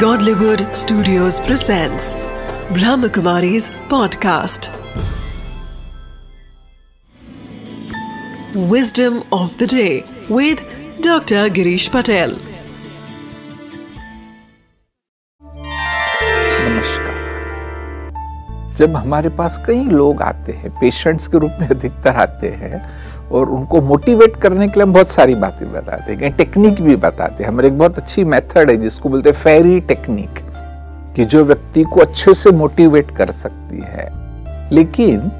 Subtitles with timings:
[0.00, 2.16] Godlywood Studios presents
[2.76, 4.68] Brahmakumari's podcast.
[8.72, 10.60] Wisdom of the day with
[11.00, 11.48] Dr.
[11.58, 12.36] Girish Patel.
[16.66, 22.84] नमस्कार जब हमारे पास कई लोग आते हैं पेशेंट्स के रूप में अधिकतर आते हैं
[23.32, 27.44] और उनको मोटिवेट करने के लिए हम बहुत सारी बातें बताते हैं। टेक्निक भी बताते
[27.44, 30.38] हैं। हमारे एक बहुत अच्छी मेथड है जिसको बोलते हैं फेरी टेक्निक
[31.16, 34.08] कि जो व्यक्ति को अच्छे से मोटिवेट कर सकती है।
[34.72, 35.30] लेकिन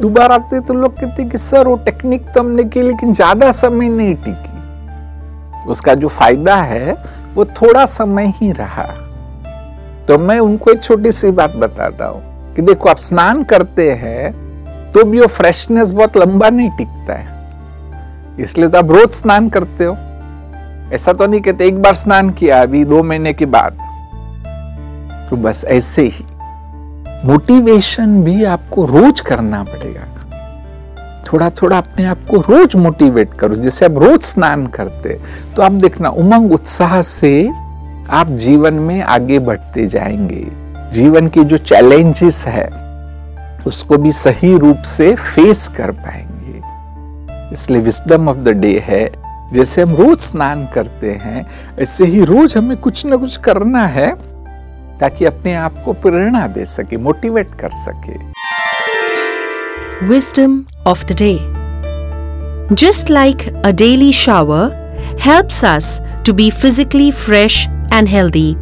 [0.00, 3.88] दोबारा आते तो लोग कहते कि, सर, वो टेक्निक तो हमने की, लेकिन ज़्यादा समय
[3.88, 6.96] नहीं टिकी। उसका जो फ़ायदा है,
[7.34, 8.86] वो थोड़ा समय ही रहा।
[10.08, 14.45] तो मैं उनको एक छोटी सी बात बताता हूँ कि देखो, आप स्नान करते हैं
[14.94, 17.34] तो भी वो फ्रेशनेस बहुत लंबा नहीं टिकता है।
[18.40, 19.96] इसलिए तो आप रोज स्नान करते हो।
[20.94, 23.78] ऐसा तो नहीं कहते एक बार स्नान किया, अभी दो महीने के बाद।
[25.30, 26.24] तो बस ऐसे ही
[27.24, 30.06] मोटिवेशन भी आपको रोज करना पड़ेगा।
[31.32, 35.20] थोड़ा थोड़ा अपने आप को रोज मोटिवेट करो। जैसे आप रोज स्नान करते
[35.56, 37.48] तो आप देखना उमंग उत्साह से
[38.10, 40.46] आप जीवन में आगे बढ़ते जाएँगे।
[40.92, 42.85] जीवन के जो चैलेंजेस है
[43.66, 46.60] उसको भी सही रूप से फेस कर पाएँगे।
[47.54, 51.46] इसलिए विस्डम ऑफ़ द डे है। जैसे हम रोज स्नान करते हैं,
[51.78, 54.14] ऐसे ही रोज हमें कुछ ना कुछ करना है
[54.98, 58.18] ताकि अपने आप को प्रेरणा दे सके मोटिवेट कर सके।
[60.06, 61.38] Wisdom of the day
[62.74, 64.70] just like a daily shower
[65.20, 68.56] helps us to be physically fresh and healthy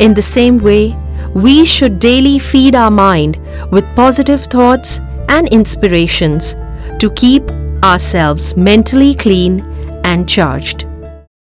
[0.00, 1.03] in the same way
[1.34, 3.38] we should daily feed our mind
[3.70, 6.54] with positive thoughts and inspirations
[7.00, 7.42] to keep
[7.82, 9.60] ourselves mentally clean
[10.04, 10.83] and charged.